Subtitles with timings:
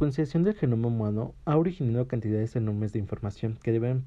[0.00, 4.06] secuenciación del genoma humano ha originado cantidades enormes de información que deben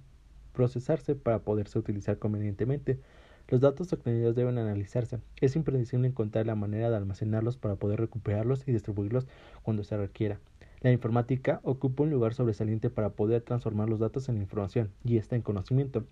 [0.52, 3.00] procesarse para poderse utilizar convenientemente.
[3.48, 5.20] Los datos obtenidos deben analizarse.
[5.40, 9.28] Es imprescindible encontrar la manera de almacenarlos para poder recuperarlos y distribuirlos
[9.62, 10.40] cuando se requiera.
[10.82, 15.36] La informática ocupa un lugar sobresaliente para poder transformar los datos en información y está
[15.36, 16.06] en conocimiento.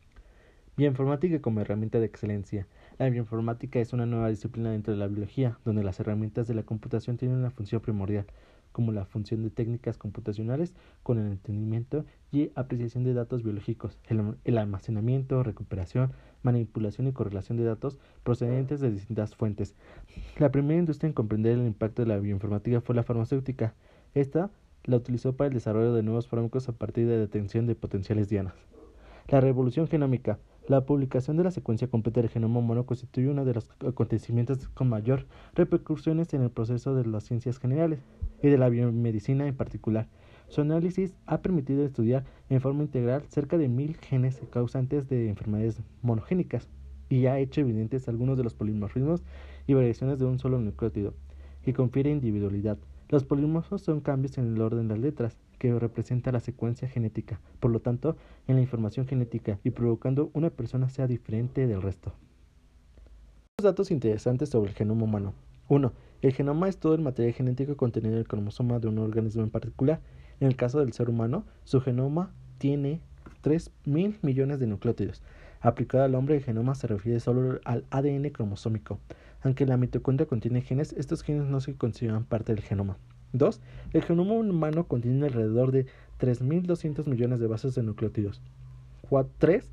[0.77, 2.67] Bioinformática como herramienta de excelencia.
[2.99, 6.61] La bioinformática es una nueva disciplina dentro de la biología, donde las herramientas de la
[6.61, 8.27] computación tienen una función primordial,
[8.71, 14.57] como la función de técnicas computacionales con el entendimiento y apreciación de datos biológicos, el,
[14.57, 19.75] almacenamiento, recuperación, manipulación y correlación de datos procedentes de distintas fuentes.
[20.39, 23.73] La primera industria en comprender el impacto de la bioinformática fue la farmacéutica.
[24.13, 24.49] Esta
[24.83, 28.55] la utilizó para el desarrollo de nuevos fármacos a partir de detención de potenciales dianas.
[29.27, 33.53] La revolución genómica la publicación de la secuencia completa del genoma humano constituye uno de
[33.53, 37.99] los acontecimientos con mayor repercusiones en el proceso de las ciencias generales
[38.41, 40.07] y de la biomedicina en particular.
[40.47, 45.81] Su análisis ha permitido estudiar en forma integral cerca de mil genes causantes de enfermedades
[46.01, 46.69] monogénicas
[47.09, 49.23] y ha hecho evidentes algunos de los polimorfismos
[49.67, 51.13] y variaciones de un solo nucleótido,
[51.63, 52.77] que confiere individualidad.
[53.09, 57.39] Los polimorfos son cambios en el orden de las letras, que representa la secuencia genética,
[57.59, 58.15] por lo tanto,
[58.47, 62.13] en la información genética y provocando una persona sea diferente del resto.
[63.61, 65.33] datos interesantes sobre el genoma humano.
[65.67, 65.93] 1.
[66.23, 69.51] El genoma es todo el material genético contenido en el cromosoma de un organismo en
[69.51, 70.01] particular.
[70.39, 73.01] En el caso del ser humano, su genoma tiene
[73.43, 75.21] 3.000 millones de nucleótidos.
[75.59, 78.99] Aplicado al hombre, el genoma se refiere solo al ADN cromosómico.
[79.43, 82.97] Aunque la mitocondria contiene genes, estos genes no se consideran parte del genoma.
[83.33, 83.59] 2.
[83.93, 85.85] El genoma humano contiene alrededor de
[86.19, 88.41] 3.200 millones de bases de nucleótidos.
[89.39, 89.69] 3.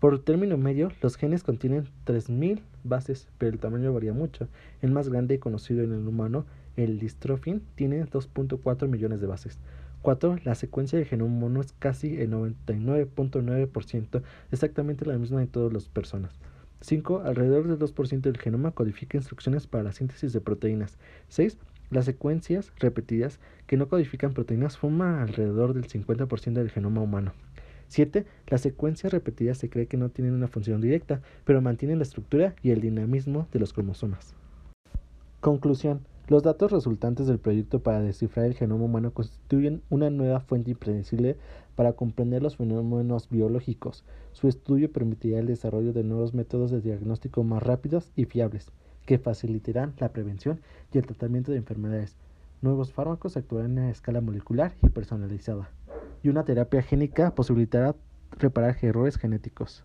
[0.00, 4.48] Por término medio, los genes contienen 3.000 bases, pero el tamaño varía mucho.
[4.80, 6.46] El más grande conocido en el humano,
[6.76, 9.58] el distrofin, tiene 2.4 millones de bases.
[10.02, 10.38] 4.
[10.44, 15.88] La secuencia del genoma humano es casi el 99.9%, exactamente la misma en todas las
[15.88, 16.40] personas.
[16.80, 17.22] 5.
[17.24, 20.98] Alrededor del 2% del genoma codifica instrucciones para la síntesis de proteínas.
[21.28, 21.58] 6.
[21.90, 27.32] Las secuencias repetidas que no codifican proteínas forman alrededor del 50% del genoma humano.
[27.88, 28.24] 7.
[28.46, 32.54] Las secuencias repetidas se cree que no tienen una función directa, pero mantienen la estructura
[32.62, 34.34] y el dinamismo de los cromosomas.
[35.40, 36.00] Conclusión.
[36.30, 41.36] Los datos resultantes del proyecto para descifrar el genoma humano constituyen una nueva fuente impredecible
[41.74, 44.04] para comprender los fenómenos biológicos.
[44.30, 48.70] Su estudio permitirá el desarrollo de nuevos métodos de diagnóstico más rápidos y fiables
[49.06, 50.60] que facilitarán la prevención
[50.92, 52.14] y el tratamiento de enfermedades.
[52.62, 55.68] Nuevos fármacos actuarán a escala molecular y personalizada,
[56.22, 57.96] y una terapia génica posibilitará
[58.38, 59.82] reparar errores genéticos.